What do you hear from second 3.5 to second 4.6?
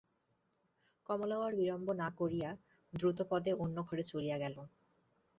অন্য ঘরে চলিয়া গেল।